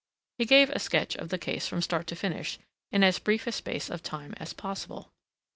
[0.39, 2.57] He gave a sketch of the case from start to finish
[2.91, 5.13] in as brief a space of time as possible.